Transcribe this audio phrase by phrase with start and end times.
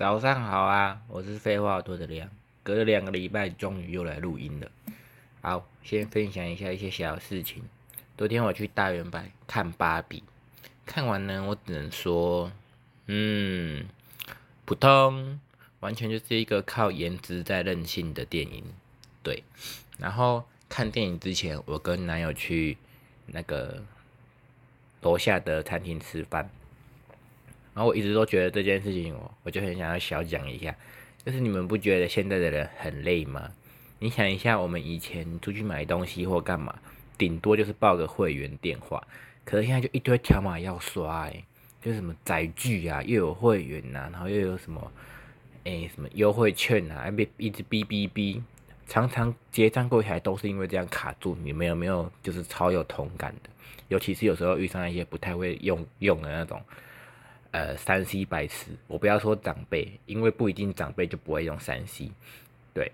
[0.00, 2.30] 早上好啊，我是废话多的亮，
[2.62, 4.70] 隔了两个礼拜，终于又来录音了。
[5.42, 7.64] 好，先分享一下一些小事情。
[8.16, 10.24] 昨天我去大圆白看芭比，
[10.86, 12.50] 看完呢，我只能说，
[13.08, 13.84] 嗯，
[14.64, 15.38] 普通，
[15.80, 18.64] 完全就是一个靠颜值在任性的电影。
[19.22, 19.44] 对，
[19.98, 22.78] 然后看电影之前，我跟男友去
[23.26, 23.82] 那个
[25.02, 26.48] 楼下的餐厅吃饭。
[27.74, 30.74] 然后我一直都觉得这件事情，我我就很想要小讲一下，
[31.24, 33.50] 就是你们不觉得现在的人很累吗？
[33.98, 36.74] 你想一下，我们以前出去买东西或干嘛，
[37.16, 39.06] 顶多就是报个会员电话，
[39.44, 41.44] 可是现在就一堆条码要刷，诶，
[41.82, 44.92] 就什么载具啊，又有会员呐，然后又有什么，
[45.64, 48.40] 诶，什么优惠券啊，被一直哔哔哔，
[48.86, 51.36] 常常结账过起来都是因为这样卡住。
[51.42, 53.50] 你们有没有就是超有同感的？
[53.88, 56.60] 尤其是有时候遇上一些不太会用用的那种。
[57.52, 62.12] 呃，三 C 白痴，我不要说长辈，因为不一定长辈就不会用三 C，
[62.72, 62.92] 对。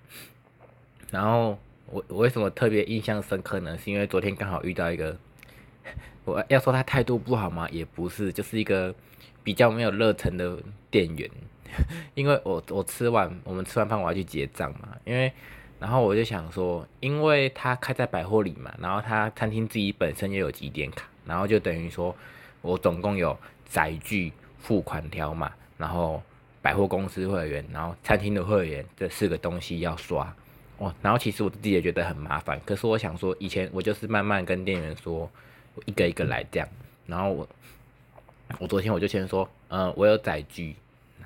[1.11, 1.58] 然后
[1.91, 3.77] 我我为什么特别印象深刻呢？
[3.77, 5.14] 是因为昨天刚好遇到一个，
[6.25, 7.69] 我要说他态度不好吗？
[7.70, 8.94] 也不是，就是一个
[9.44, 10.59] 比较没有热忱的
[10.91, 11.31] 店员。
[12.14, 15.31] 因为我我吃完我们吃完饭我要去结账嘛，因为
[15.78, 22.16] 然后我就想说，因为他开在百货里嘛，然后他餐厅自己本身又有几点卡，然后就等于说
[22.62, 24.33] 我总共有载具。
[24.67, 26.20] 付款条码，然后
[26.61, 30.34] 百货公司会员，然后餐厅的会员，这四个东西要刷
[30.78, 30.92] 哦。
[31.00, 35.31] 然后其实我自己也觉得很麻烦，可是我想说，以前我就是慢慢跟店员说，
[35.77, 36.69] 我一个一个来这样。
[37.06, 37.48] 然后我
[38.59, 40.75] 我昨天我就先说，嗯，我有载具，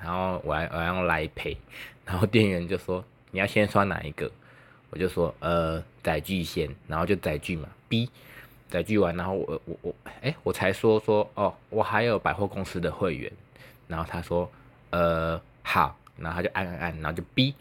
[0.03, 1.57] 然后我我要来赔，
[2.05, 4.31] 然后店员就说你要先刷哪一个？
[4.91, 8.11] 我就说呃载具先，然后就载具嘛，B。
[8.71, 13.31] 载具完，然后我我我，哎，我才说说哦，我还有百货公司的会员，
[13.89, 14.51] 然后他说，
[14.91, 17.55] 呃，好，然后他就按按按，然后就 B，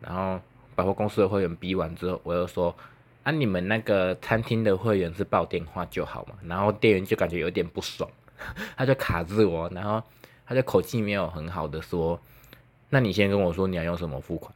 [0.00, 0.40] 然后
[0.74, 2.74] 百货公司的会员 B 完之后，我又说，
[3.22, 8.10] 啊，你们那个餐厅的会员是报电话就好嘛，然后店员就感觉有点不爽，
[8.74, 10.02] 他就卡住我，然后
[10.46, 12.18] 他就口气没有很好的说，
[12.88, 14.50] 那你先跟我说你要用什么付款，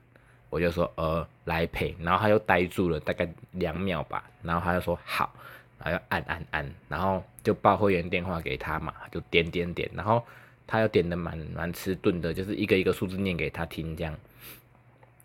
[0.49, 5.31] 我就说呃来赔，然后他又呆住了大概两秒吧，然后他就说好。
[5.83, 10.23] 还要按按按，然后就报会员电话给他嘛，就点点点，然后
[10.67, 14.15] 他又点的蛮蛮迟钝的，就是一个一个数字念给他听，这样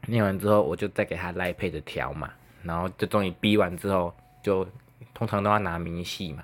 [0.07, 2.31] 念完之后，我就再给他赖配的条嘛，
[2.63, 4.67] 然后就终于逼完之后，就
[5.13, 6.43] 通常都要拿明细嘛，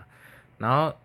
[0.58, 0.96] 然后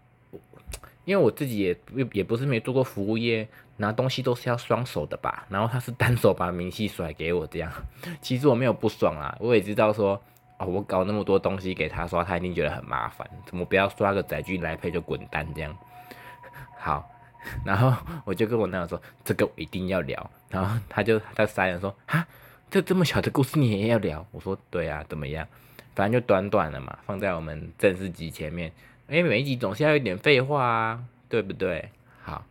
[1.04, 1.76] 因为我自己也
[2.12, 3.48] 也不是没做过服务业，
[3.78, 7.72] 拿东西都是要双手的吧，然后他是单手把明细甩给我这样，
[8.20, 10.22] 其实我没有不爽啊，我也知道说。
[10.58, 13.28] 哦，我搞那么多东西给他刷，他一定觉得很麻烦。
[13.46, 15.76] 怎么不要刷个载具来配就滚蛋这样？
[16.78, 17.08] 好，
[17.64, 17.92] 然后
[18.24, 20.30] 我就跟我男友说，这个我一定要聊。
[20.50, 22.26] 然后他就他傻眼说，哈，
[22.70, 24.26] 这这么小的故事你也要聊？
[24.32, 25.46] 我说对啊，怎么样？
[25.94, 28.72] 反正就短短的嘛，放在我们正式集前面。
[29.08, 31.88] 因为，每一集总是要有点废话啊，对不对？
[32.22, 32.44] 好，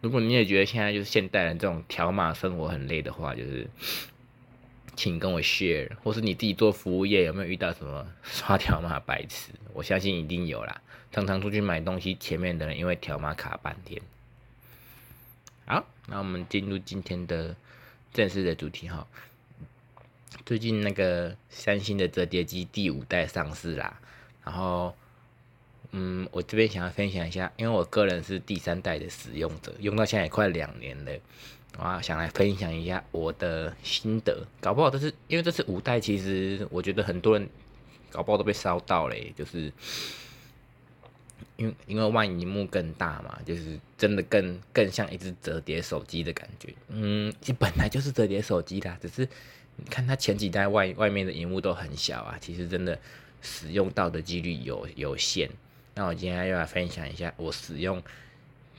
[0.00, 3.70] 如果你也觉得现在就是现代人这种条码生活很累的话，就是。
[4.96, 9.52] 请跟我 share，或是你自己做服务业有没有遇到什么 刷条码白痴？
[9.74, 10.80] 我相信一定有啦。
[11.12, 14.00] 常常出去买东西，前面的人因为条码卡半天。
[15.66, 17.54] 好，那我们进入今天的
[18.12, 19.06] 正式的主题哈。
[20.44, 23.98] 最近那个三星的折叠机第五代上市啦，
[24.44, 24.94] 然后，
[25.98, 31.12] 嗯，我这边想要分享一下，因为我个人是第三代的使用者，用到现在也快两年了。
[31.78, 37.48] 啊，想来分享一下我的心得，搞不好这是因为这是五代，其实我觉得很多人
[38.10, 39.70] 搞不好都被烧到嘞，就是
[41.56, 46.74] 因为因为万荧幕更大嘛，就是真的更更像一只折叠手机的感觉。
[46.88, 49.28] 嗯，其本来就是折叠手机的，只是
[49.76, 52.98] 你看它前几代外外面的荧幕都很小啊，其实真的
[53.42, 55.50] 使用到的几率有有限。
[55.96, 58.00] 那我今天要来分享一下我使用。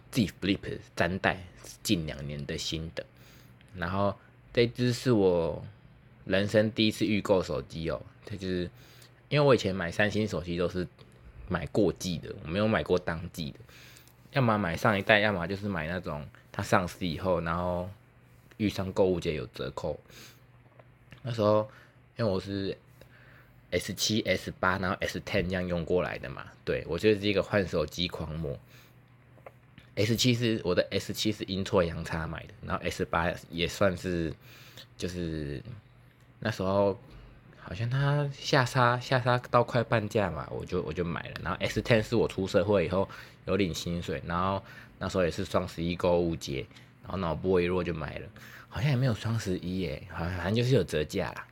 [0.09, 1.43] Z Flip 三代
[1.83, 3.05] 近两年的心得，
[3.75, 4.15] 然后
[4.53, 5.61] 这支是我
[6.23, 8.01] 人生第一次预购手机哦。
[8.25, 8.71] 它就是
[9.27, 10.87] 因为我以前买三星手机都是
[11.49, 13.59] 买过季的，我没有买过当季的，
[14.31, 17.89] 要么买上一代，要么就是买那种它上市以后，然后
[18.55, 19.99] 遇上购物节有折扣。
[21.21, 21.69] 那时候
[22.15, 22.75] 因为我是
[23.71, 28.57] S 七、S 八，然后 S ten 这样用过来的嘛，对我就是一个换手机狂魔。
[29.95, 34.33] S 七是我的 S 七是阴错阳差买的，然后 S 八也算是，
[34.95, 35.61] 就是
[36.39, 36.97] 那时候
[37.59, 41.41] 好像它下杀下杀到快半价嘛，我就我就买了。
[41.43, 43.09] 然后 S ten 是我出社会以后
[43.45, 44.63] 有领薪水，然后
[44.99, 46.65] 那时候也是双十一购物节，
[47.01, 48.27] 然后脑波一弱就买了，
[48.69, 51.47] 好像也没有双十一耶，好像反正就是有折价啦。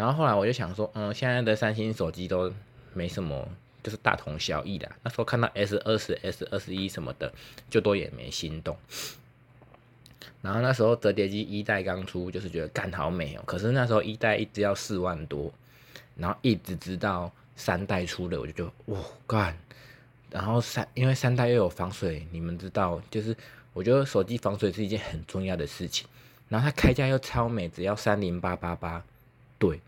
[0.00, 2.50] 然后后来我就想说，嗯，现在的三星手机都
[2.94, 3.46] 没什么，
[3.82, 4.90] 就是大同小异的。
[5.02, 7.30] 那时候看到 S 二十、S 二十一什么的，
[7.68, 8.74] 就都也没心动。
[10.40, 13.42] 然后那时候折叠机一代刚出，就是觉得干好美哦。
[13.44, 15.52] 可是那时候一代一直要四万多，
[16.16, 19.54] 然后一直直到三代出了，我就觉得哇干。
[20.30, 23.36] 然后三因为三代又有防水，你们知道，就是
[23.74, 26.08] 我觉得手机防水是一件很重要的事情。
[26.48, 29.04] 然后它开价又超美，只要三零八八八，
[29.60, 29.80] 对。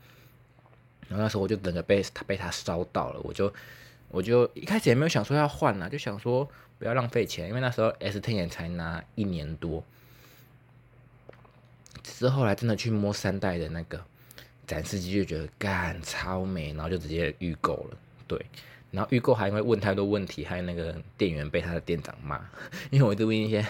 [1.08, 3.52] 然后那时候我就整个被他被他烧到了，我就
[4.08, 6.48] 我就一开始也没有想说要换啊，就想说
[6.78, 9.84] 不要浪费钱，因为那时候 S Ten 也才拿一年多。
[12.02, 14.02] 只是后来真的去摸三代的那个
[14.66, 17.98] 展示机，就觉得干超美，然后就直接预购了。
[18.26, 18.46] 对，
[18.90, 22.40] 然后预购还因为问太多问题，还有那个店员被他的店长骂，
[22.90, 23.64] 因为我就问一些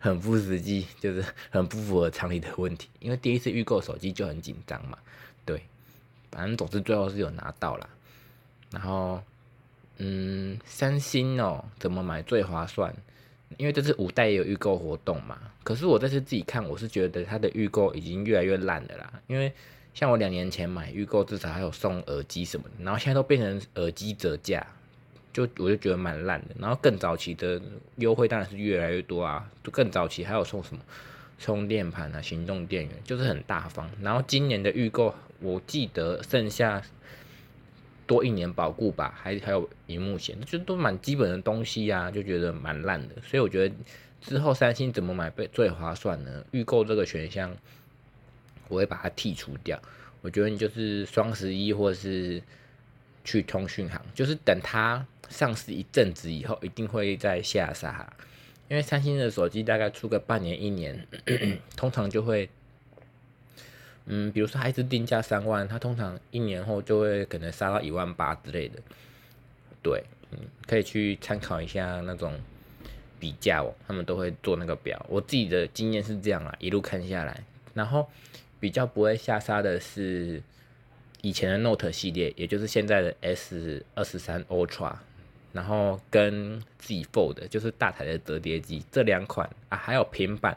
[0.00, 2.88] 很不实际，就是很不符合常理的问题。
[2.98, 4.98] 因为第一次预购手机就很紧张嘛。
[5.48, 5.62] 对，
[6.30, 7.88] 反正总之最后是有拿到了。
[8.70, 9.22] 然后，
[9.96, 12.94] 嗯，三星哦，怎么买最划算？
[13.56, 19.10] 因为这次五代也有预购活动嘛，可是我这次自己看，我是觉得它的预购已经越来越烂了啦。
[19.26, 19.50] 因为
[19.94, 24.66] 像我两年前买预购，至少还有送耳机什么的，然后现在都变成耳机折价，
[25.32, 26.54] 就我就觉得蛮烂的。
[26.58, 27.58] 然后更早期的
[27.96, 30.82] 优惠当然是越来越多啊，就更早期还有送什么
[31.38, 33.90] 充电盘啊、行动电源，就是很大方。
[34.02, 36.82] 然后今年的预购，我记得剩下。
[38.06, 43.14] 多一年保固吧，还还有荧幕险，就都蛮基本的东西呀，就觉得蛮烂的。
[43.22, 43.74] 所以我觉得
[44.22, 46.42] 之后三星怎么买最最划算呢？
[46.52, 47.54] 预购这个选项，
[48.68, 49.78] 我会把它剔除掉。
[50.22, 52.42] 我觉得你就是双十一或者是
[53.24, 58.10] 去通讯行，就是等它上市一阵子以后，一定会在下杀。
[58.70, 61.06] 因为三星的手机大概出个半年一年，
[61.76, 62.48] 通常就会。
[64.10, 68.78] 嗯，比如说它一直定价三万，它通常一年后就会可能杀到一万八之类的。
[69.82, 70.02] 对，
[70.32, 72.32] 嗯，可以去参考一下那种
[73.20, 75.04] 比价哦，他们都会做那个表。
[75.10, 77.44] 我自己的经验是这样啊，一路看下来，
[77.74, 78.08] 然后
[78.58, 80.42] 比较不会下杀的是
[81.20, 84.94] 以前的 Note 系列，也就是现在的 S 二十三 Ultra，
[85.52, 90.56] 然后跟 Z Fold 就是大台的折叠机这两款啊，还有平板。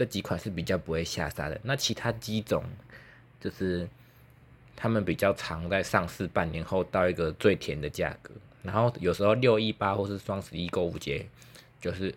[0.00, 2.64] 这几款是比较不会下杀的，那其他机种
[3.38, 3.86] 就是
[4.74, 8.32] 他们比较常在上市半年后到一个最甜的价格，
[8.62, 11.26] 然后有时候六一八或是双十一购物节，
[11.82, 12.14] 就是，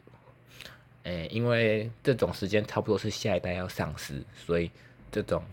[1.04, 4.72] 诶，因为这种时间差不多是下一代要上市，所以
[5.12, 5.44] 这种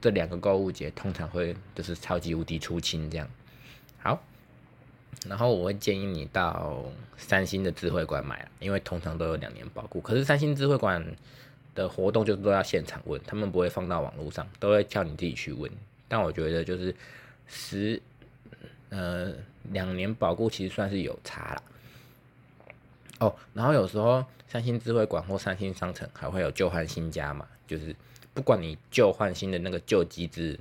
[0.00, 3.28] 这两个购物节通常会就是超级无敌出清这样。
[3.98, 4.22] 好，
[5.26, 6.84] 然后我会建议你到
[7.16, 11.04] 三星的智慧馆买因为通常都有两年保固，可是三星智慧馆。
[11.74, 15.70] 的活动就是都要现场问，他们不会放到网络上，都会叫你自己去问。
[16.08, 16.94] 但我觉得就是
[17.46, 18.00] 十
[18.90, 19.32] 呃
[19.70, 21.62] 两年保固其实算是有差了。
[23.20, 27.94] 哦，然后有时候三星智慧馆或三星商城还会有旧换新加嘛，就是
[28.34, 30.58] 不管你旧换新的那个旧机子，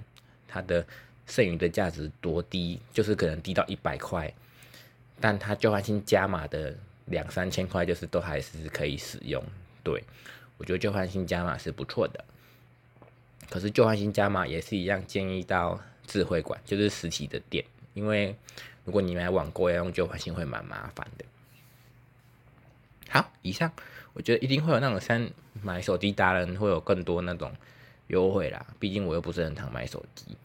[0.48, 0.86] 它的
[1.28, 4.34] 剩余的价值多低，就是可能低到一百块，
[5.19, 6.75] 但它旧换新加码的
[7.06, 9.44] 两三千块，就是都还是可以使用，
[9.84, 10.04] 对。
[10.62, 12.24] 我觉得旧换新加码是不错的，
[13.50, 17.65] 可是旧换新加码也是一样，建议到智慧馆，就是实体的店，
[17.96, 18.36] 因为
[18.86, 21.25] 如果你买网购要用旧换新会蛮麻烦的。
[23.10, 23.72] 好，以上
[24.13, 25.32] 我觉得一定会有那种三
[25.63, 27.51] 买手机达人会有更多那种
[28.06, 30.38] 优惠啦，毕竟我又不是很常买手机，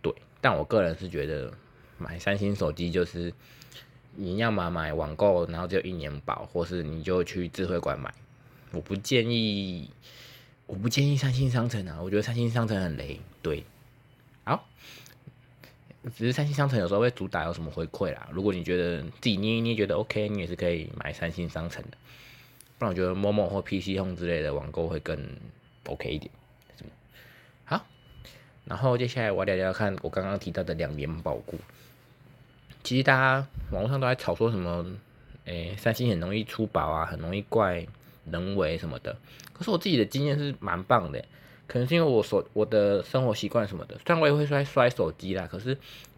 [0.00, 1.52] 对，但我个人是觉得
[1.98, 3.34] 买三星手机就是
[4.14, 8.14] 你要么买网购，然后只有一年保，或是你就去智慧馆买。
[8.72, 9.90] 我不建议，
[10.66, 13.20] 我不建议三星商城啊，我觉得三星商城很雷。
[13.42, 13.64] 对，
[14.44, 14.66] 好，
[16.14, 18.28] 只是三星商城有时候会主打有什么回馈啦。
[18.32, 21.96] 如果你觉得自己捏一捏觉得 OK，你也是可以买三星商城的。
[22.78, 25.18] 不然我觉得某某或 PC Home 之类的网购会更
[25.86, 26.30] OK 一点。
[27.64, 27.86] 好，
[28.66, 31.58] 然后接下来我聊聊看我刚刚提到的两年保固。
[32.82, 34.84] 其实大家网络上都在吵说什么，
[35.46, 37.86] 诶，三星很容易出宝啊，很容易怪。
[38.30, 39.16] 人为什么的，
[39.52, 41.24] 可是我自己的经验是蛮棒的，
[41.66, 45.70] 可能是因为我手我的生活习惯什么的，虽然我也会摔摔手机啦，可是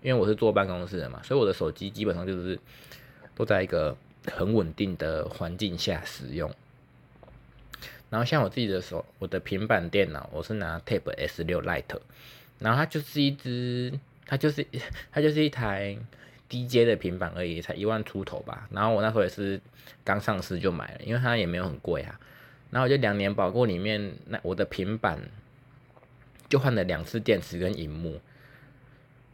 [0.02, 2.58] 因为我是坐办公室的嘛，所以我的手机基本上就是
[3.34, 3.96] 都在一个
[4.26, 6.50] 很稳定的环境下使用。
[8.10, 12.00] 然后像我自己的手，我的平板电脑，我是拿 Tab S 六 Lite，
[12.58, 13.92] 然后它就是一只，
[14.26, 14.66] 它就是
[15.12, 15.98] 它就是一台。
[16.48, 18.68] 低阶的平板而已，才一万出头吧。
[18.70, 19.60] 然后我那时候也是
[20.04, 22.18] 刚上市就买了，因为它也没有很贵啊。
[22.70, 25.18] 然后我就两年保固里面，那我的平板
[26.48, 28.20] 就换了两次电池跟荧幕，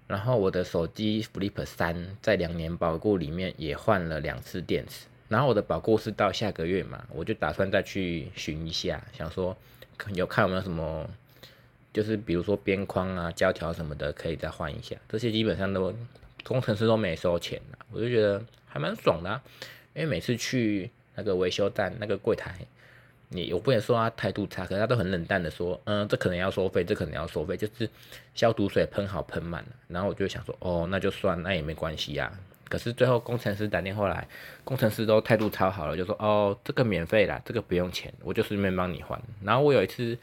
[0.07, 9.57] 然后我的手机 Flip 三在两年保固里面也换了两次电池，然后我的保固是到下个月嘛，我就打算再去寻一下，想说
[10.15, 11.09] 有看有没有什么，
[11.93, 15.93] 就是比如说边框啊、胶条什么的可以再换一下，这些基本上都
[16.45, 19.41] 工程师都没收钱啊，我就觉得还蛮爽的，
[19.95, 22.55] 因为每次去那个维修站那个柜台。
[23.31, 27.89] 你我不能说他态度差，可是他都很冷淡的说，嗯，这可能要收费，这可能要收费，就是
[28.33, 29.71] 消毒水喷好喷满了。
[29.89, 32.33] 然后我就想说，哦，那就算，那也没关系呀。
[32.69, 34.29] 可是最后工程师打电话来，
[34.63, 39.21] 工程师都态度超好了，就说，哦，这个免费啦，这个不用钱，我就顺便帮你换。
[39.43, 40.17] 然后我有一次，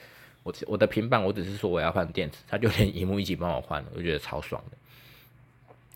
[0.43, 4.77] 我我的平板，我只是说我要换电池，他就连荧幕一起帮我换了，我觉得超爽的。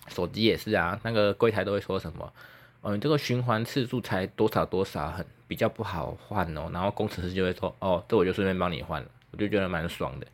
[0.08, 2.34] 手机也是啊，那个柜台都会说什么，
[2.82, 5.26] 哦，你这个循环次数才多少多少，很。
[5.48, 10.26] 比较不好换哦，然后工程师就会说，哦，这我就顺便帮你换了，我就觉得蛮爽的。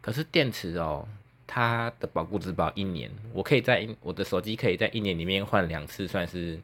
[0.00, 1.06] 可是电池哦，
[1.46, 6.58] 它的保固只保一年，我可以在我的手机可以在一年里面换两次，算是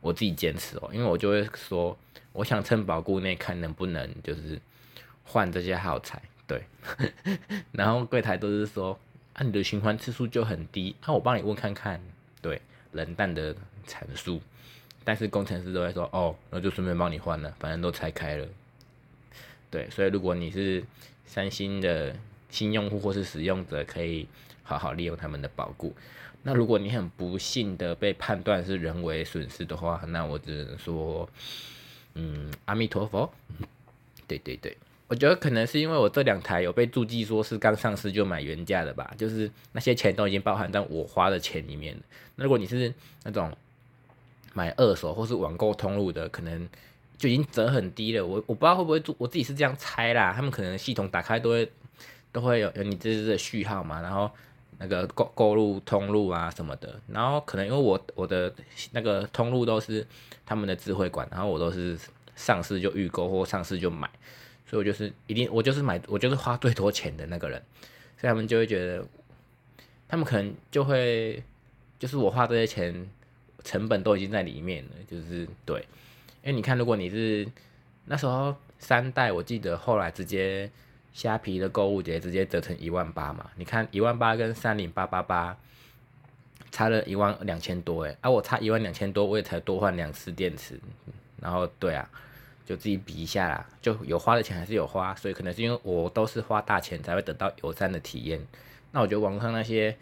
[0.00, 1.94] 我自己坚持哦，因为我就会说，
[2.32, 4.58] 我想趁保固内看能不能就是
[5.22, 6.64] 换这些耗材，对。
[7.72, 8.98] 然后柜台都是说，
[9.42, 12.00] 你的循环次数就很低，那我帮你问看看，
[12.40, 12.60] 对，
[12.92, 13.54] 冷淡的
[13.86, 14.40] 阐述。
[15.04, 18.46] 但是工程师都会说，哦，那就顺便帮你换了，反正都拆开了。
[19.70, 20.84] 对，所以如果你是
[21.26, 22.14] 三星的
[22.50, 24.28] 新用户或是使用者，可以
[24.62, 25.92] 好好利用他们的保固。
[26.44, 31.28] 那如果你很不幸的被判断是人为损失的话，那我只能说，
[32.14, 33.32] 嗯，阿弥陀佛。
[34.28, 34.76] 对 对对，
[35.08, 41.96] 我觉得可能是因为我这两台有被注记说是刚上市就买原价的吧，就是那些钱都已经包含在我花的钱里面。
[42.36, 42.92] 那如果你是
[43.24, 43.52] 那种。
[44.54, 46.68] 买二手或是网购通路的，可能
[47.16, 48.22] 就已经折很低了。
[48.22, 50.30] 我我不知道会不会做，我自己是这样猜啦。
[50.36, 51.72] 他们可能系统打开都会
[52.32, 54.30] 都会有有你这支的序号嘛，然后
[54.76, 57.00] 那个购购入通路啊什么的。
[57.06, 58.52] 然后可能因为我我的
[58.90, 60.06] 那个通路都是
[60.44, 61.98] 他们的智慧馆，然后我都是
[62.36, 64.10] 上市就预购或上市就买，
[64.72, 67.62] 所以我就是一定我就是买我就是花最多钱的那个人，
[68.16, 69.06] 所以他们就会觉得，
[70.08, 71.44] 他们可能就会
[71.98, 73.08] 就是我花这些钱。
[73.64, 75.78] 成本都已经在里面了，就是对，
[76.42, 77.46] 因为你看，如果你是
[78.06, 80.68] 那时候三代，我记得后来直接
[81.12, 85.56] 虾皮的购物节直接折成一万八嘛，你看一万八跟三零八八八
[86.72, 90.80] 差了一万两千多哎，啊我差一万两千多，我也才多换两次电池，
[91.40, 92.10] 然后对啊，
[92.64, 98.40] 就自己比一下啦，就有花的钱还是有花，所以可能是因为我都是花大钱才会得到友善的体验，
[98.92, 99.96] 那我觉得网上那些。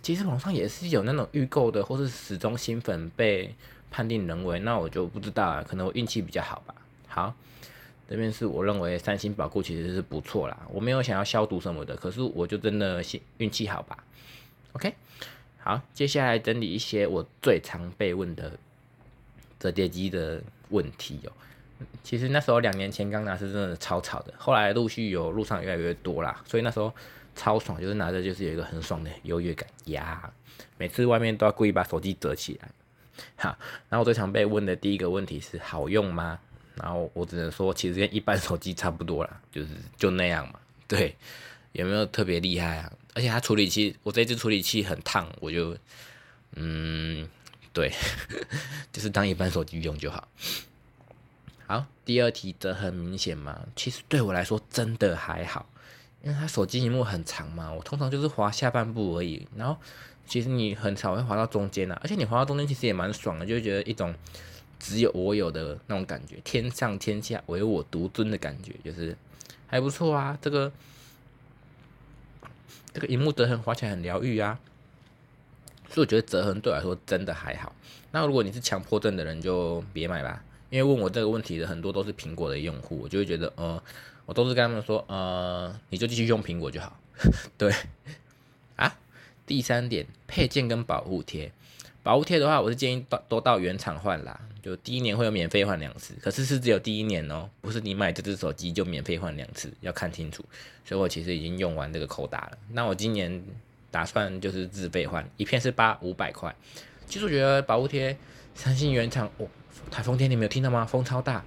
[0.00, 3.54] 其实网上也是有那种预购的，或是始终新粉被
[3.88, 6.74] 判定人为，那我就不知道啊，可能我运气比较好吧。
[7.06, 7.32] 好，
[8.08, 14.02] 这边是我认为三星保固其实是不错啦，我没有想要消毒什么的，可是我就真的运运气好吧。
[14.72, 14.92] OK，
[15.58, 18.58] 好，接下来整理一些我最常被问的
[19.60, 21.32] 折叠机的问题哦。
[22.02, 26.92] 其实那时候两年前刚拿是真的超吵的，后来陆续有路上越来越多啦，所以那时候。
[27.34, 30.30] 超爽，就是拿着就是有一个很爽的优越感呀。
[30.76, 32.68] 每次外面都要故意把手机折起来。
[33.36, 33.56] 好，
[33.88, 36.38] 然后我最常被问的第一个问题是好用吗？
[36.74, 40.60] 然后我只能说，其实跟一般手机差不多啦，就是就那样嘛。
[40.86, 41.16] 对，
[41.72, 42.92] 有没有特别厉害啊？
[43.14, 45.74] 而且它处理器，我这只处理器很烫，我就
[46.56, 47.26] 嗯，
[47.72, 47.90] 对，
[48.92, 50.28] 就是当一般手机用就好。
[51.72, 55.64] 好，第二题则很明显嘛，其实对我来说真的还好。
[56.22, 59.48] 因为它手机屏幕很长嘛，我通常就是滑下半部而已。
[59.56, 59.78] 然后
[60.26, 64.14] 其实你很少会滑到中间啊，而且你滑到中间其实也蛮爽的，就会觉得一种
[64.78, 69.16] 只有我有的那种感觉，天上天下唯我独尊的感觉，就是
[69.66, 70.36] 还不错啊。
[70.42, 70.70] 这个
[72.92, 74.60] 这个荧幕折痕滑起来很疗愈啊，
[75.88, 77.74] 所以我觉得折痕对我来说真的还好。
[78.10, 80.44] 那如果你是强迫症的人，就别买吧。
[80.72, 83.80] 因为问我这个问题的很多都是苹果的用户，我就会觉得，呃。
[84.24, 86.96] 我都是跟他们说，呃，你就继续用苹果就好。
[87.58, 87.74] 对，
[88.76, 88.96] 啊，
[89.44, 91.50] 第三点，配件跟保护贴。
[92.04, 100.44] 保护贴的话，我是建议到都到原厂换啦，就第一年会有免费换两次，可是是只有第一年哦，不是你买这只手机就免费换两次，要看清楚。
[100.84, 102.58] 所以我其实已经用完这个扣打了。
[102.70, 103.42] 那我今年
[103.90, 106.54] 打算就是自费换，一片是八五百块。
[107.08, 108.16] 其实我觉得保护贴，
[108.54, 109.48] 三星原厂，哦，
[109.90, 110.84] 台风天你没有听到吗？
[110.84, 111.44] 风超大。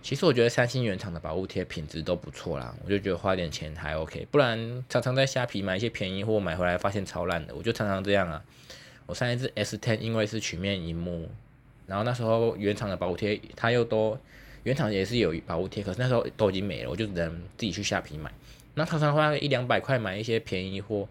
[0.00, 8.42] 其实我觉得三星原厂的保护贴品质都不错啦，我就觉得花点钱还 OK，不然常常在虾皮买一些便宜货买回来发现超烂的，我就常常这样啊。
[9.06, 11.28] 我上一次 S10 因为是曲面荧幕，
[11.86, 14.16] 然后那时候原厂的保护贴它又都
[14.62, 18.32] 原厂也是有保护贴，可是那时候都已经没了，我就只能自己去虾皮买。
[18.74, 21.08] 那常常花一两百块买一些便宜货，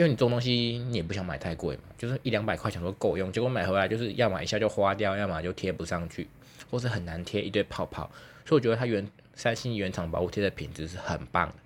[0.00, 6.26] 因为你这种东西你也不想买太贵嘛，就是一两百块想说够用，结果买回来就是要么一下就花掉，要么就贴不上去，
[6.70, 8.10] 或是很难贴一堆泡泡。
[8.46, 11.56] 所以我觉得它原三星原厂保护贴的品质是很棒的。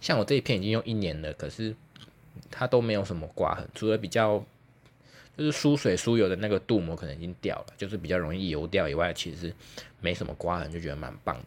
[0.00, 1.74] 像我这一片已经用一年了，可是
[2.52, 4.38] 它都没有什么刮痕，除了比较
[5.36, 9.52] 就是疏水疏油的那个镀膜可能已经掉了，就是比较容易油掉以外，其实
[10.00, 11.44] 没什么刮痕，就觉得蛮棒的。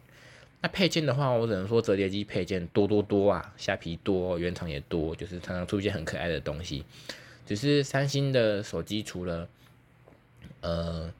[0.68, 6.84] 配件的话，我只能说折叠机配件多多多啊，虾皮多，原厂也多，就是常常出现很可爱的东西。
[7.46, 9.48] 只是三星的手机除了
[10.60, 11.12] 呃。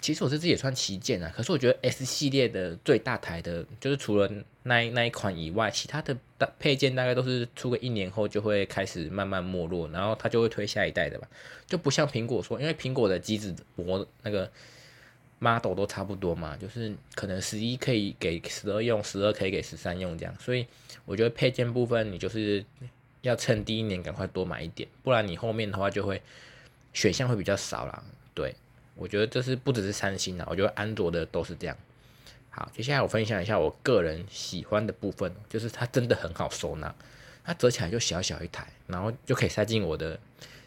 [0.00, 4.30] 其实我这支也算旗舰啊，可是我觉得 S 系列的最大台的，就是除了
[4.64, 11.26] 那一那一款以外，其他的大配件大概都是出个一年后就会开始慢慢没落，然后它就会推下一代的吧，
[11.66, 14.50] 就不像苹果说，因为苹果的机子模那个
[15.44, 20.66] model 都差不多嘛，就是可能十一可以给十二用，十二可以给十三用这样，所以
[21.04, 22.64] 我觉得配件部分你就是
[23.20, 26.22] 要趁第一年赶快多买一点，不然你后面的话就会
[26.92, 28.02] 选项会比较少啦，
[28.34, 28.54] 对。
[28.96, 31.76] 我觉得这是不只是三星的，我觉得安卓的都是这样。
[32.48, 36.94] 好，接下来我分享一下我个人喜欢的部分，就是它真的很好收纳，
[37.42, 40.16] 它折起来就小小一台，然后就可以塞进我的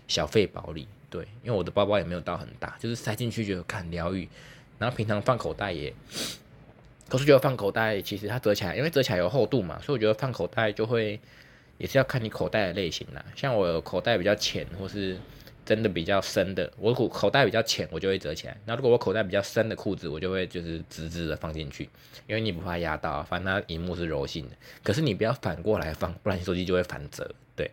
[0.10, 0.90] 小费包里。
[1.10, 4.28] 对，因为我的包包也没有到很大，就是塞进去就看疗愈。
[4.80, 5.94] 然后平常放口袋也，
[7.08, 11.20] 可是觉得放口袋其实它折起来，因为折起来有厚度嘛，所以我觉得放口袋就会
[11.78, 13.24] 也是要看你口袋的类型啦。
[13.36, 15.18] 像我口袋比较浅，或是。
[15.68, 18.56] 真的比较深的，我口口袋比较浅，我就会折起来。
[18.64, 21.90] 那如果我口袋比较深的裤子，我就会就是直直的放进去，
[22.26, 24.56] 因为你不怕压到，反正它荧幕是柔性的。
[24.82, 27.30] 可是你不要反过来放，不然手机就会反折。
[27.54, 27.70] 对，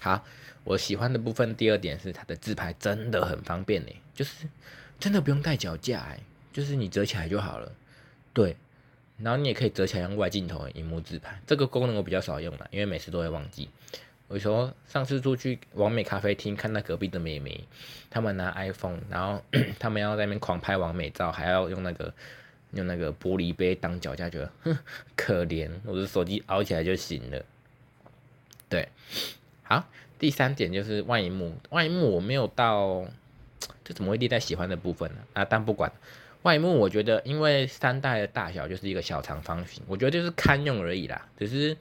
[0.00, 0.22] 好，
[0.64, 4.46] 我喜欢的部分第二点是它的自拍真的很方便呢，就是
[5.00, 6.20] 真的不用带脚架哎，
[6.52, 7.72] 就是你折起来就好了。
[8.32, 8.56] 对，
[9.18, 13.68] 然后你也可以折起来用外镜头荧幕自拍，这个功能我比较少用了，因为每次都会忘记。
[14.28, 17.64] 我说上次出去完美咖啡厅看到隔壁的美眉，
[18.08, 19.42] 他们拿 iPhone，然后
[19.80, 22.14] 他们要在那边狂拍完美照，还要用那个
[22.70, 24.78] 用那个玻璃杯当脚架，觉得哼
[25.16, 27.44] 可怜，我的手机凹起来就行了。
[28.68, 28.88] 对，
[29.64, 29.84] 好，
[30.20, 33.04] 第三点就是外荧幕，外荧幕我没有到，
[33.90, 35.16] 这怎么会列在喜欢的部分呢？
[35.32, 35.90] 啊，但不管
[36.42, 41.76] 外幕，我觉得因为三代的大小就是一个小长方形，我觉得就是堪用而已啦，只是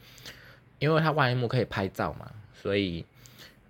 [0.79, 2.31] 因为它外幕可以拍照嘛。
[2.61, 3.05] 所以，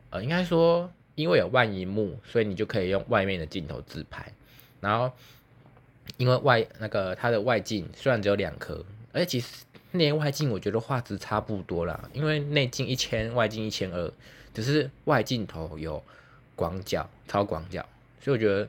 [0.09, 4.31] 呃，应该说，因为有外荧幕，所以你就可以用外面的镜头自拍。
[4.79, 5.11] 然后，
[6.15, 12.09] 因为外那个它的外镜虽然只有两颗，而且其实内外镜我觉得画质差不多啦。
[12.13, 14.11] 因为内镜一千，外镜一千二，
[14.53, 16.01] 只是外镜头有
[16.55, 17.85] 广角、超广角，
[18.19, 18.67] 所以我觉得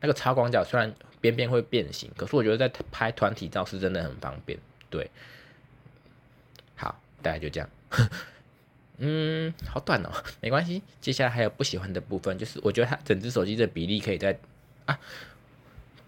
[0.00, 4.58] 那个超广角虽然边边会变形，可是我觉得在拍团体照是真的很方便。
[4.88, 5.10] 对，
[6.76, 7.68] 好，大概就这样。
[9.02, 10.10] 嗯，好短哦，
[10.40, 10.82] 没关系。
[11.00, 14.38] 接下来还有不喜欢的部分，就是我觉得它整只手机的比例可以在
[14.84, 14.98] 啊，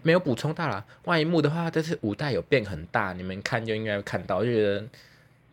[0.03, 0.85] 没有补充到啦。
[1.05, 4.85] 外一幕的话，这次五代有变很大，你们看就应该会看到，就觉得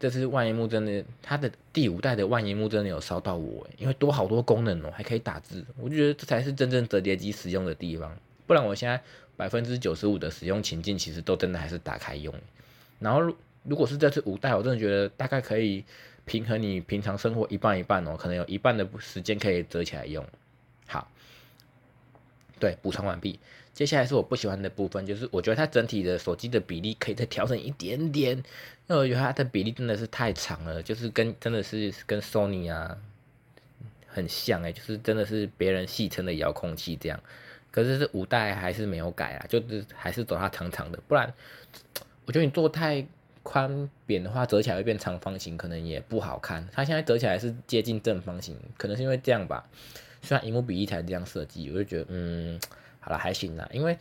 [0.00, 8.16] 这次外荧幕真的，它的第五代的外荧幕真的有烧到我，因为多好多功能哦，还可以打字，我就觉得这才是真正折叠机使用的地方。
[8.46, 9.00] 不然我现在
[9.36, 12.34] 百分之九十五的使用情境，其实都真的还是打开用。
[12.98, 13.20] 然后
[13.62, 15.84] 如果是这次五代，我真的觉得大概可以。
[16.26, 20.24] 平衡你平常生活一半一半哦，可能有一半的时间可以折起来用。
[20.86, 21.10] 好，
[22.61, 23.40] 对，补充完毕。
[23.73, 32.96] 接下来是我不喜欢的部分，就是我觉得它整体的手机的比例可以再调整一点点，因为我觉得它的比例真的是太长了，就是跟真的是跟 Sony 啊
[34.07, 37.18] 很像哎，就是真的是别人戏称的遥控器这样。
[37.70, 41.33] 可是这五代还是没有改啊，就是还是走它长长的，不然
[42.27, 43.05] 我觉得你做太。
[43.42, 46.68] 宽扁的话折起来会变长方形，可能也不好看。
[46.70, 49.66] 它现在折起来是接近正方形，可能是因为这样吧。
[50.22, 52.61] 虽然荧幕比例才这样设计，我就觉得嗯，
[53.00, 53.68] 好了还行啦。
[53.72, 53.96] 因为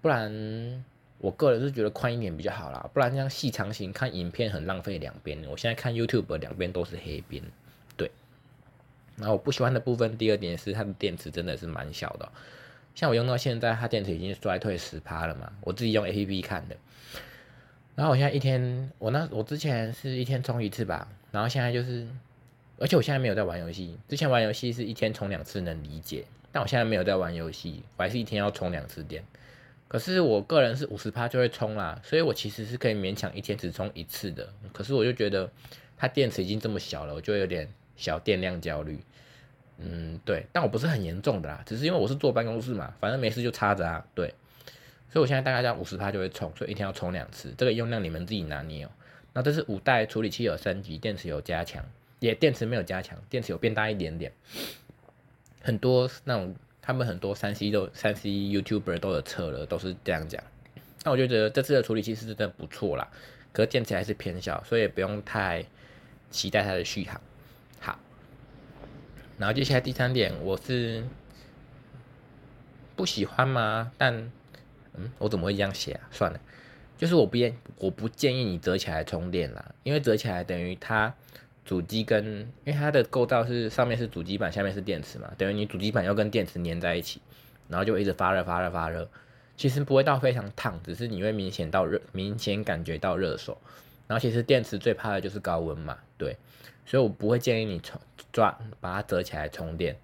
[0.00, 0.84] 不然
[1.18, 5.38] 我个人是觉得宽一点比较好啦，不然这样细长型看影片很浪费两边。
[5.48, 7.42] 我现在看 YouTube 两边都是黑边，
[7.96, 8.10] 对。
[9.16, 12.28] 然后我不喜欢的部分，第二点是它的电池真的是蛮小的，
[12.94, 15.52] 像我用到现在，它电池已经衰退十趴了嘛。
[15.60, 16.76] 我自己用 APP 看的。
[17.94, 22.04] 然后我现在一天，我那我之前是一天充一次吧，然后现在就是，
[22.78, 29.24] 而且我现在没有在玩游戏，之前玩游戏是一天充两次能理解，但我现在没有在玩游戏，我还是一天要充两次电。
[29.86, 34.48] 可是我个人是五十趴就会充啦，所以我其实是可以勉强一天只充一次的。
[34.72, 35.48] 可是我就觉得
[35.96, 38.98] 它电池已经这么小了，我就有点小电量焦虑。
[39.78, 44.34] 嗯，对，但我不是很严重的啦，只是因为我是坐办公室嘛，反正没事就插着啊，对。
[45.10, 48.90] 所以我现在大概在五十帕就会充，所以一天要充两次，这个用量你们自己拿捏哦。
[49.32, 51.84] 那这是五代处理器有升级，电池有加强，
[52.24, 54.32] 也电池没有加强，电池有变大一点点。
[55.60, 60.42] 很多那种他们很多三 C 都三 C YouTuber 都有测了，都是这样讲。
[61.04, 63.06] 那我觉得这次的处理器是真的不错啦，
[63.52, 65.66] 可是电池还是偏小，所以也不用太
[66.30, 67.20] 期待它的续航。
[67.78, 67.98] 好，
[69.36, 71.04] 然后接下来第三点，我是
[72.96, 73.92] 不喜欢吗？
[73.98, 74.32] 但
[74.94, 76.08] 嗯，我怎么会这样写啊？
[76.10, 76.40] 算了，
[76.96, 81.14] 就是我不建我不建议你折起来充电啦，因为折起来等于它
[81.64, 82.24] 主机跟
[82.64, 87.20] 因为它的构造是上面是主机板，下面是电池嘛，等于你主机板要跟电池粘在一起，
[87.68, 89.08] 然后就一直发热发热发热。
[89.56, 93.56] 其实不会到非常烫，只是你会明显到热，明显感觉到热手。
[94.06, 96.36] 然后其实电池最怕的就是高温嘛，对，
[96.84, 98.00] 所以我不会建议你充
[98.32, 99.96] 抓把它折起来充电。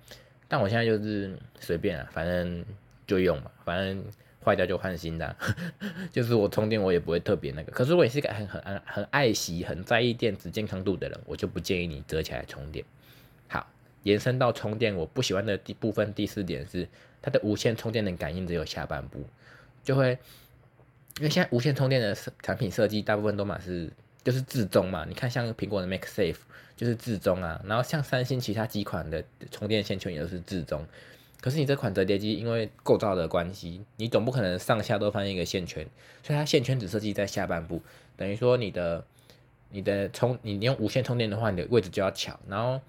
[0.49, 2.65] 但我现在就是随便啊，反正
[3.07, 4.05] 就用嘛，反正
[4.45, 5.37] 坏掉就换新的。
[6.13, 12.85] 就是我充电我也不会特别那个，可是我也是一个很很很很爱惜、很在意电池健康度的人，我就不建议你折起来充电。
[13.49, 13.67] 好，
[14.03, 16.89] 延伸到充电，我不喜欢的第部分第四点是
[17.21, 19.25] 它的无线充电的感应只有下半部。
[19.83, 20.19] 就会，
[21.19, 23.91] 因为现在无线充电的产品设计大部分都嘛是
[24.23, 26.37] 就是自中嘛，你看像苹果的 MaxSafe
[26.77, 30.87] 就是自中啊，然后像三星其他几款的充电线圈也都是自中，
[31.41, 35.87] 可是你这款折叠机因为构造的关系，你总不可能上下都放一个线圈，
[36.23, 37.83] 所以它线圈只设计在下半部，
[38.17, 39.05] 等于说你的
[39.71, 42.81] 你的充你用无线充电的话，你的位置就要巧，然后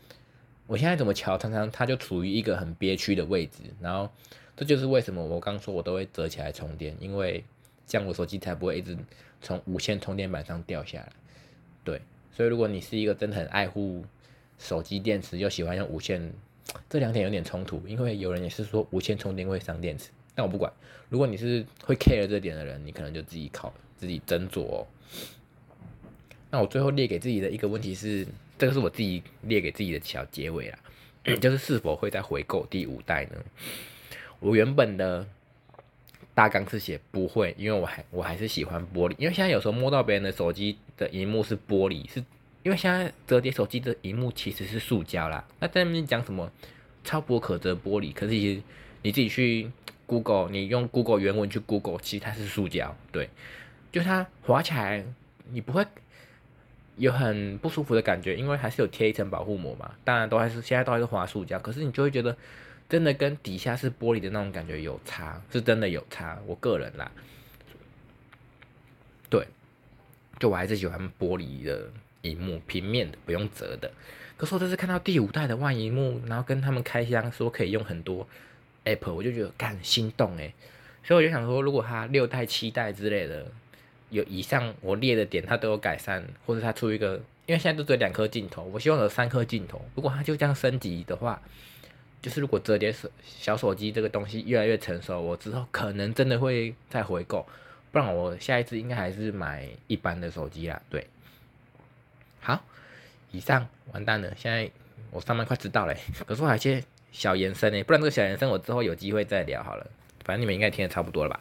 [0.68, 4.10] 我现在怎么调，常常它就处于一个很憋屈的位置，然后。
[4.54, 7.44] 这就是为什么我刚说我都会折起来充电，因为
[7.88, 8.96] 这样我手机才不会一直
[9.42, 11.12] 从无线充电板上掉下来。
[11.84, 12.00] 对，
[12.32, 14.06] 所以如果你是一个真的很爱护
[14.60, 16.32] 手机电池又喜欢用无线，
[16.90, 20.72] 这两点有点冲突，因为有人也是说无线充电会伤电池，但我不管。
[21.10, 24.88] 如果你是会 care 这点的人，你可能就自己考自己斟酌哦。
[26.50, 28.26] 那我最后列给自己的一个问题是，
[28.58, 30.80] 这个是我自己列给自己的小结尾啦，
[31.42, 33.38] 就是是否会再回购第五代呢？
[34.40, 35.28] 我原本的
[36.34, 42.24] 大纲是写不会，因为我还我还是喜欢玻璃，因为现在有时候摸到别人的手机的荧幕是玻璃，是
[42.63, 45.45] 因为现在折叠手机的荧幕其实是塑胶啦。
[45.60, 46.52] 那在那边讲什么
[47.04, 48.62] 超薄可折玻璃，可是其实
[49.02, 49.71] 你自己去
[50.06, 53.30] Google，你用 Google 原文去 Google，其实它是塑胶，对，
[53.91, 55.04] 就它滑起来
[55.50, 55.86] 你不会
[56.97, 59.91] 有很不舒服的感觉，因为还是有贴一层保护膜嘛。
[60.04, 62.38] 当然都还是现在都还是滑塑胶，可是你就会觉得。
[62.89, 66.38] 真的跟底下是玻璃的那种感觉有差，是真的有差。
[66.45, 67.10] 我个人啦，
[69.30, 69.47] 对，
[70.38, 71.89] 就我还是喜欢玻璃的
[72.22, 73.92] 荧幕，平面的，不用折的。
[74.38, 78.28] 可是我这次看到第五代的万银幕，然后跟他们开箱说可以用很多
[78.84, 80.54] Apple，我就觉得干心动诶。
[81.04, 83.46] 所以我就想说，如果它六代、七代之类的
[84.10, 89.84] 有以上我列的点，它都有改善，或者它出一个，因为现在都只有两颗镜头，我希望有三颗镜头。
[89.96, 91.42] 如果它就这样升级的话，
[92.22, 97.48] 就是如果折叠手小手机这个东西越来越成熟，我之后可能真的会再回购，
[97.92, 100.80] 不然我下一次应该还是买一般的手机啦。
[100.90, 101.08] 对，
[102.42, 102.62] 好，
[103.32, 104.70] 以上完蛋了，现在
[105.12, 105.96] 我上班快迟到了，
[106.28, 109.88] 可是我还有些小延伸呢，不然这个小延伸我之后有机会再聊好了，
[110.26, 111.40] 反正你们应该听的差不多了吧？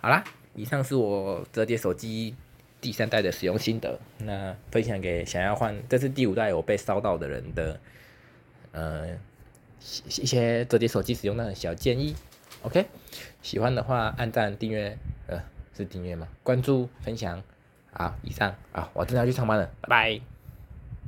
[0.00, 0.22] 好啦，
[0.54, 2.34] 以上是我折叠手机
[2.80, 7.80] 第三代的使用心得，那分享给想要换，这是第五代我被烧到的人的，
[8.72, 9.18] 呃。
[10.06, 12.16] 一些折叠手机使用的小建议
[12.62, 12.86] ，OK，
[13.42, 15.38] 喜欢的话按赞、订阅，呃，
[15.76, 16.26] 是订阅吗？
[16.42, 17.42] 关注、分享，
[17.96, 20.33] 好，以上，啊，我真的要去上班了，拜拜。